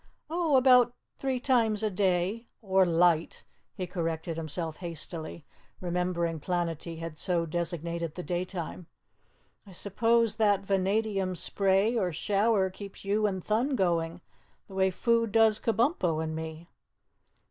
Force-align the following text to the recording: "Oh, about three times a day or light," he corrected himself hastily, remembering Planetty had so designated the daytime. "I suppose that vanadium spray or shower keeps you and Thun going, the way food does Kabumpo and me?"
"Oh, 0.31 0.57
about 0.57 0.95
three 1.15 1.39
times 1.39 1.83
a 1.83 1.91
day 1.91 2.47
or 2.59 2.87
light," 2.87 3.43
he 3.75 3.85
corrected 3.85 4.35
himself 4.35 4.77
hastily, 4.77 5.45
remembering 5.79 6.39
Planetty 6.39 6.97
had 6.97 7.19
so 7.19 7.45
designated 7.45 8.15
the 8.15 8.23
daytime. 8.23 8.87
"I 9.67 9.73
suppose 9.73 10.37
that 10.37 10.61
vanadium 10.65 11.35
spray 11.35 11.95
or 11.95 12.11
shower 12.11 12.71
keeps 12.71 13.05
you 13.05 13.27
and 13.27 13.43
Thun 13.45 13.75
going, 13.75 14.21
the 14.67 14.73
way 14.73 14.89
food 14.89 15.31
does 15.31 15.59
Kabumpo 15.59 16.19
and 16.23 16.35
me?" 16.35 16.67